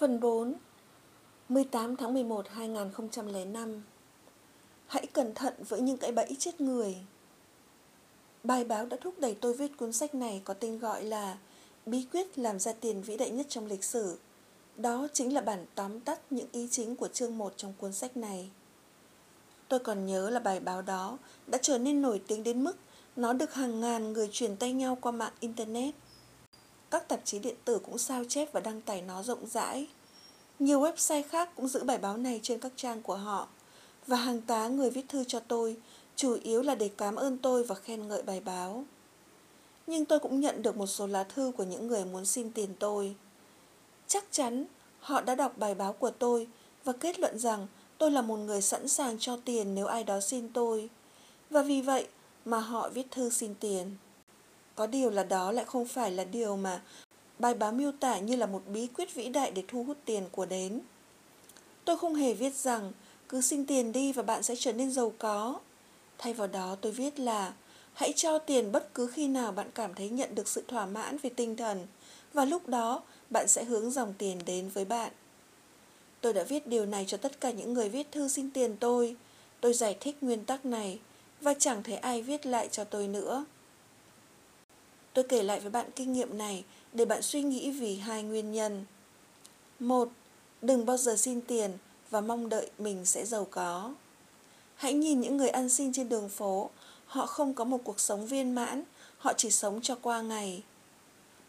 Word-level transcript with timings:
Phần 0.00 0.20
4 0.20 0.54
18 1.48 1.96
tháng 1.96 2.14
11 2.14 2.48
2005 2.48 3.82
Hãy 4.86 5.06
cẩn 5.06 5.34
thận 5.34 5.54
với 5.68 5.80
những 5.80 5.96
cái 5.96 6.12
bẫy 6.12 6.36
chết 6.38 6.60
người. 6.60 6.96
Bài 8.44 8.64
báo 8.64 8.86
đã 8.86 8.96
thúc 9.00 9.14
đẩy 9.18 9.36
tôi 9.40 9.54
viết 9.54 9.76
cuốn 9.76 9.92
sách 9.92 10.14
này 10.14 10.42
có 10.44 10.54
tên 10.54 10.78
gọi 10.78 11.04
là 11.04 11.38
Bí 11.86 12.06
quyết 12.12 12.38
làm 12.38 12.58
ra 12.58 12.72
tiền 12.72 13.02
vĩ 13.02 13.16
đại 13.16 13.30
nhất 13.30 13.46
trong 13.48 13.66
lịch 13.66 13.84
sử. 13.84 14.18
Đó 14.76 15.08
chính 15.12 15.34
là 15.34 15.40
bản 15.40 15.66
tóm 15.74 16.00
tắt 16.00 16.20
những 16.30 16.48
ý 16.52 16.68
chính 16.70 16.96
của 16.96 17.08
chương 17.08 17.38
1 17.38 17.52
trong 17.56 17.72
cuốn 17.78 17.92
sách 17.92 18.16
này. 18.16 18.50
Tôi 19.68 19.78
còn 19.78 20.06
nhớ 20.06 20.30
là 20.30 20.40
bài 20.40 20.60
báo 20.60 20.82
đó 20.82 21.18
đã 21.46 21.58
trở 21.62 21.78
nên 21.78 22.02
nổi 22.02 22.22
tiếng 22.26 22.42
đến 22.42 22.64
mức 22.64 22.76
nó 23.16 23.32
được 23.32 23.54
hàng 23.54 23.80
ngàn 23.80 24.12
người 24.12 24.28
truyền 24.32 24.56
tay 24.56 24.72
nhau 24.72 24.98
qua 25.00 25.12
mạng 25.12 25.32
Internet 25.40 25.94
các 26.90 27.08
tạp 27.08 27.20
chí 27.24 27.38
điện 27.38 27.56
tử 27.64 27.78
cũng 27.78 27.98
sao 27.98 28.24
chép 28.28 28.52
và 28.52 28.60
đăng 28.60 28.80
tải 28.80 29.02
nó 29.02 29.22
rộng 29.22 29.46
rãi. 29.46 29.86
Nhiều 30.58 30.80
website 30.80 31.22
khác 31.22 31.50
cũng 31.56 31.68
giữ 31.68 31.84
bài 31.84 31.98
báo 31.98 32.16
này 32.16 32.40
trên 32.42 32.60
các 32.60 32.72
trang 32.76 33.02
của 33.02 33.16
họ. 33.16 33.48
Và 34.06 34.16
hàng 34.16 34.40
tá 34.40 34.68
người 34.68 34.90
viết 34.90 35.08
thư 35.08 35.24
cho 35.24 35.40
tôi, 35.40 35.76
chủ 36.16 36.38
yếu 36.42 36.62
là 36.62 36.74
để 36.74 36.90
cảm 36.96 37.16
ơn 37.16 37.38
tôi 37.38 37.64
và 37.64 37.74
khen 37.74 38.08
ngợi 38.08 38.22
bài 38.22 38.40
báo. 38.40 38.84
Nhưng 39.86 40.04
tôi 40.04 40.18
cũng 40.18 40.40
nhận 40.40 40.62
được 40.62 40.76
một 40.76 40.86
số 40.86 41.06
lá 41.06 41.24
thư 41.24 41.52
của 41.56 41.64
những 41.64 41.86
người 41.86 42.04
muốn 42.04 42.26
xin 42.26 42.52
tiền 42.52 42.74
tôi. 42.78 43.14
Chắc 44.06 44.24
chắn 44.30 44.64
họ 45.00 45.20
đã 45.20 45.34
đọc 45.34 45.58
bài 45.58 45.74
báo 45.74 45.92
của 45.92 46.10
tôi 46.10 46.48
và 46.84 46.92
kết 46.92 47.18
luận 47.20 47.38
rằng 47.38 47.66
tôi 47.98 48.10
là 48.10 48.22
một 48.22 48.36
người 48.36 48.62
sẵn 48.62 48.88
sàng 48.88 49.18
cho 49.18 49.38
tiền 49.44 49.74
nếu 49.74 49.86
ai 49.86 50.04
đó 50.04 50.20
xin 50.20 50.48
tôi. 50.52 50.88
Và 51.50 51.62
vì 51.62 51.82
vậy 51.82 52.06
mà 52.44 52.58
họ 52.58 52.88
viết 52.88 53.10
thư 53.10 53.30
xin 53.30 53.54
tiền. 53.54 53.96
Có 54.74 54.86
điều 54.86 55.10
là 55.10 55.24
đó 55.24 55.52
lại 55.52 55.64
không 55.64 55.86
phải 55.86 56.10
là 56.10 56.24
điều 56.24 56.56
mà 56.56 56.82
bài 57.38 57.54
báo 57.54 57.72
miêu 57.72 57.92
tả 57.92 58.18
như 58.18 58.36
là 58.36 58.46
một 58.46 58.62
bí 58.66 58.86
quyết 58.86 59.14
vĩ 59.14 59.28
đại 59.28 59.50
để 59.50 59.62
thu 59.68 59.84
hút 59.84 59.96
tiền 60.04 60.24
của 60.32 60.46
đến. 60.46 60.80
Tôi 61.84 61.96
không 61.96 62.14
hề 62.14 62.34
viết 62.34 62.54
rằng 62.54 62.92
cứ 63.28 63.40
xin 63.40 63.66
tiền 63.66 63.92
đi 63.92 64.12
và 64.12 64.22
bạn 64.22 64.42
sẽ 64.42 64.54
trở 64.56 64.72
nên 64.72 64.90
giàu 64.90 65.12
có. 65.18 65.60
Thay 66.18 66.34
vào 66.34 66.46
đó 66.46 66.76
tôi 66.80 66.92
viết 66.92 67.20
là 67.20 67.52
hãy 67.92 68.12
cho 68.16 68.38
tiền 68.38 68.72
bất 68.72 68.94
cứ 68.94 69.06
khi 69.06 69.28
nào 69.28 69.52
bạn 69.52 69.70
cảm 69.74 69.94
thấy 69.94 70.08
nhận 70.08 70.34
được 70.34 70.48
sự 70.48 70.64
thỏa 70.68 70.86
mãn 70.86 71.18
về 71.18 71.30
tinh 71.30 71.56
thần 71.56 71.86
và 72.32 72.44
lúc 72.44 72.68
đó 72.68 73.02
bạn 73.30 73.48
sẽ 73.48 73.64
hướng 73.64 73.90
dòng 73.90 74.14
tiền 74.18 74.38
đến 74.46 74.68
với 74.68 74.84
bạn. 74.84 75.12
Tôi 76.20 76.32
đã 76.32 76.42
viết 76.42 76.66
điều 76.66 76.86
này 76.86 77.04
cho 77.08 77.16
tất 77.16 77.40
cả 77.40 77.50
những 77.50 77.74
người 77.74 77.88
viết 77.88 78.12
thư 78.12 78.28
xin 78.28 78.50
tiền 78.50 78.76
tôi. 78.80 79.16
Tôi 79.60 79.72
giải 79.72 79.96
thích 80.00 80.16
nguyên 80.20 80.44
tắc 80.44 80.64
này 80.64 80.98
và 81.40 81.54
chẳng 81.54 81.82
thấy 81.82 81.96
ai 81.96 82.22
viết 82.22 82.46
lại 82.46 82.68
cho 82.68 82.84
tôi 82.84 83.08
nữa. 83.08 83.44
Tôi 85.12 85.24
kể 85.24 85.42
lại 85.42 85.60
với 85.60 85.70
bạn 85.70 85.86
kinh 85.96 86.12
nghiệm 86.12 86.38
này 86.38 86.64
để 86.92 87.04
bạn 87.04 87.22
suy 87.22 87.42
nghĩ 87.42 87.70
vì 87.70 87.96
hai 87.96 88.22
nguyên 88.22 88.52
nhân. 88.52 88.84
Một, 89.78 90.08
đừng 90.62 90.86
bao 90.86 90.96
giờ 90.96 91.16
xin 91.16 91.40
tiền 91.40 91.72
và 92.10 92.20
mong 92.20 92.48
đợi 92.48 92.70
mình 92.78 93.04
sẽ 93.04 93.26
giàu 93.26 93.46
có. 93.50 93.94
Hãy 94.74 94.92
nhìn 94.92 95.20
những 95.20 95.36
người 95.36 95.48
ăn 95.48 95.68
xin 95.68 95.92
trên 95.92 96.08
đường 96.08 96.28
phố, 96.28 96.70
họ 97.06 97.26
không 97.26 97.54
có 97.54 97.64
một 97.64 97.78
cuộc 97.84 98.00
sống 98.00 98.26
viên 98.26 98.54
mãn, 98.54 98.82
họ 99.18 99.32
chỉ 99.36 99.50
sống 99.50 99.80
cho 99.82 99.96
qua 100.02 100.22
ngày. 100.22 100.62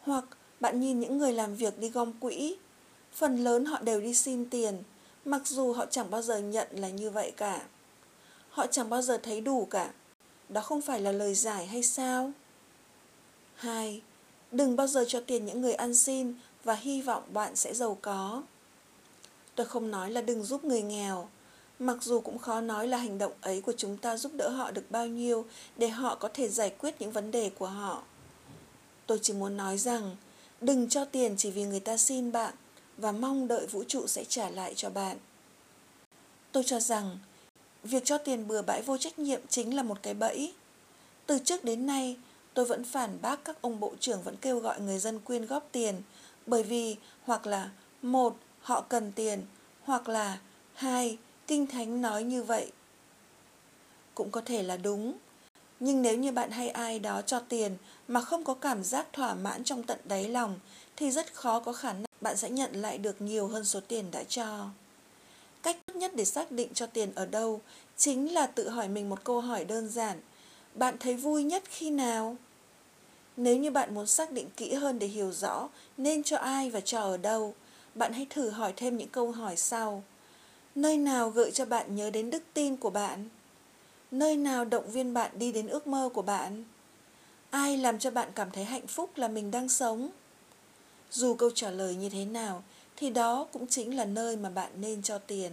Hoặc 0.00 0.24
bạn 0.60 0.80
nhìn 0.80 1.00
những 1.00 1.18
người 1.18 1.32
làm 1.32 1.54
việc 1.54 1.78
đi 1.78 1.88
gom 1.88 2.12
quỹ, 2.12 2.56
phần 3.12 3.44
lớn 3.44 3.64
họ 3.64 3.78
đều 3.80 4.00
đi 4.00 4.14
xin 4.14 4.50
tiền, 4.50 4.82
mặc 5.24 5.42
dù 5.46 5.72
họ 5.72 5.86
chẳng 5.86 6.10
bao 6.10 6.22
giờ 6.22 6.38
nhận 6.38 6.68
là 6.72 6.88
như 6.88 7.10
vậy 7.10 7.32
cả. 7.36 7.62
Họ 8.50 8.66
chẳng 8.66 8.90
bao 8.90 9.02
giờ 9.02 9.18
thấy 9.22 9.40
đủ 9.40 9.66
cả. 9.70 9.90
Đó 10.48 10.60
không 10.60 10.80
phải 10.80 11.00
là 11.00 11.12
lời 11.12 11.34
giải 11.34 11.66
hay 11.66 11.82
sao? 11.82 12.32
2. 13.58 14.02
Đừng 14.52 14.76
bao 14.76 14.86
giờ 14.86 15.04
cho 15.08 15.20
tiền 15.20 15.46
những 15.46 15.60
người 15.60 15.74
ăn 15.74 15.94
xin 15.94 16.34
và 16.64 16.74
hy 16.74 17.02
vọng 17.02 17.22
bạn 17.32 17.56
sẽ 17.56 17.74
giàu 17.74 17.98
có. 18.02 18.42
Tôi 19.54 19.66
không 19.66 19.90
nói 19.90 20.10
là 20.10 20.20
đừng 20.20 20.42
giúp 20.42 20.64
người 20.64 20.82
nghèo, 20.82 21.28
mặc 21.78 21.96
dù 22.00 22.20
cũng 22.20 22.38
khó 22.38 22.60
nói 22.60 22.88
là 22.88 22.96
hành 22.96 23.18
động 23.18 23.32
ấy 23.40 23.60
của 23.60 23.72
chúng 23.76 23.96
ta 23.96 24.16
giúp 24.16 24.32
đỡ 24.34 24.48
họ 24.48 24.70
được 24.70 24.90
bao 24.90 25.06
nhiêu 25.06 25.44
để 25.76 25.88
họ 25.88 26.14
có 26.14 26.28
thể 26.34 26.48
giải 26.48 26.70
quyết 26.78 27.00
những 27.00 27.12
vấn 27.12 27.30
đề 27.30 27.50
của 27.50 27.66
họ. 27.66 28.02
Tôi 29.06 29.18
chỉ 29.22 29.32
muốn 29.32 29.56
nói 29.56 29.78
rằng 29.78 30.16
đừng 30.60 30.88
cho 30.88 31.04
tiền 31.04 31.34
chỉ 31.36 31.50
vì 31.50 31.64
người 31.64 31.80
ta 31.80 31.96
xin 31.96 32.32
bạn 32.32 32.54
và 32.96 33.12
mong 33.12 33.48
đợi 33.48 33.66
vũ 33.66 33.84
trụ 33.88 34.06
sẽ 34.06 34.24
trả 34.24 34.50
lại 34.50 34.74
cho 34.76 34.90
bạn. 34.90 35.16
Tôi 36.52 36.62
cho 36.66 36.80
rằng 36.80 37.18
việc 37.82 38.04
cho 38.04 38.18
tiền 38.18 38.48
bừa 38.48 38.62
bãi 38.62 38.82
vô 38.82 38.96
trách 38.96 39.18
nhiệm 39.18 39.40
chính 39.48 39.76
là 39.76 39.82
một 39.82 39.98
cái 40.02 40.14
bẫy. 40.14 40.52
Từ 41.26 41.38
trước 41.38 41.64
đến 41.64 41.86
nay, 41.86 42.16
tôi 42.58 42.66
vẫn 42.66 42.84
phản 42.84 43.18
bác 43.22 43.44
các 43.44 43.62
ông 43.62 43.80
bộ 43.80 43.92
trưởng 44.00 44.22
vẫn 44.22 44.36
kêu 44.36 44.58
gọi 44.58 44.80
người 44.80 44.98
dân 44.98 45.20
quyên 45.20 45.46
góp 45.46 45.68
tiền, 45.72 46.02
bởi 46.46 46.62
vì 46.62 46.96
hoặc 47.22 47.46
là, 47.46 47.70
một, 48.02 48.36
họ 48.60 48.80
cần 48.80 49.12
tiền, 49.12 49.42
hoặc 49.82 50.08
là, 50.08 50.38
hai, 50.74 51.18
kinh 51.46 51.66
thánh 51.66 52.02
nói 52.02 52.22
như 52.22 52.42
vậy. 52.42 52.72
Cũng 54.14 54.30
có 54.30 54.40
thể 54.40 54.62
là 54.62 54.76
đúng, 54.76 55.18
nhưng 55.80 56.02
nếu 56.02 56.16
như 56.16 56.32
bạn 56.32 56.50
hay 56.50 56.68
ai 56.68 56.98
đó 56.98 57.22
cho 57.22 57.40
tiền 57.40 57.76
mà 58.08 58.20
không 58.20 58.44
có 58.44 58.54
cảm 58.54 58.84
giác 58.84 59.12
thỏa 59.12 59.34
mãn 59.34 59.64
trong 59.64 59.82
tận 59.82 59.98
đáy 60.04 60.28
lòng, 60.28 60.58
thì 60.96 61.10
rất 61.10 61.34
khó 61.34 61.60
có 61.60 61.72
khả 61.72 61.92
năng 61.92 62.04
bạn 62.20 62.36
sẽ 62.36 62.50
nhận 62.50 62.72
lại 62.72 62.98
được 62.98 63.20
nhiều 63.20 63.48
hơn 63.48 63.64
số 63.64 63.80
tiền 63.88 64.10
đã 64.10 64.22
cho. 64.24 64.68
Cách 65.62 65.76
tốt 65.86 65.96
nhất 65.96 66.12
để 66.14 66.24
xác 66.24 66.52
định 66.52 66.74
cho 66.74 66.86
tiền 66.86 67.12
ở 67.14 67.26
đâu 67.26 67.60
chính 67.96 68.34
là 68.34 68.46
tự 68.46 68.68
hỏi 68.68 68.88
mình 68.88 69.08
một 69.08 69.24
câu 69.24 69.40
hỏi 69.40 69.64
đơn 69.64 69.88
giản. 69.88 70.20
Bạn 70.74 70.96
thấy 71.00 71.14
vui 71.14 71.44
nhất 71.44 71.62
khi 71.68 71.90
nào? 71.90 72.36
Nếu 73.38 73.56
như 73.56 73.70
bạn 73.70 73.94
muốn 73.94 74.06
xác 74.06 74.32
định 74.32 74.48
kỹ 74.56 74.74
hơn 74.74 74.98
để 74.98 75.06
hiểu 75.06 75.32
rõ 75.32 75.68
nên 75.96 76.22
cho 76.22 76.36
ai 76.36 76.70
và 76.70 76.80
cho 76.80 77.00
ở 77.00 77.16
đâu, 77.16 77.54
bạn 77.94 78.12
hãy 78.12 78.26
thử 78.30 78.50
hỏi 78.50 78.72
thêm 78.76 78.96
những 78.96 79.08
câu 79.08 79.32
hỏi 79.32 79.56
sau. 79.56 80.02
Nơi 80.74 80.96
nào 80.96 81.30
gợi 81.30 81.50
cho 81.50 81.64
bạn 81.64 81.96
nhớ 81.96 82.10
đến 82.10 82.30
đức 82.30 82.42
tin 82.54 82.76
của 82.76 82.90
bạn? 82.90 83.28
Nơi 84.10 84.36
nào 84.36 84.64
động 84.64 84.90
viên 84.90 85.14
bạn 85.14 85.30
đi 85.38 85.52
đến 85.52 85.68
ước 85.68 85.86
mơ 85.86 86.08
của 86.14 86.22
bạn? 86.22 86.64
Ai 87.50 87.76
làm 87.76 87.98
cho 87.98 88.10
bạn 88.10 88.28
cảm 88.34 88.50
thấy 88.50 88.64
hạnh 88.64 88.86
phúc 88.86 89.10
là 89.16 89.28
mình 89.28 89.50
đang 89.50 89.68
sống? 89.68 90.10
Dù 91.10 91.34
câu 91.34 91.50
trả 91.54 91.70
lời 91.70 91.94
như 91.94 92.08
thế 92.08 92.24
nào 92.24 92.62
thì 92.96 93.10
đó 93.10 93.46
cũng 93.52 93.66
chính 93.66 93.96
là 93.96 94.04
nơi 94.04 94.36
mà 94.36 94.50
bạn 94.50 94.70
nên 94.80 95.02
cho 95.02 95.18
tiền. 95.18 95.52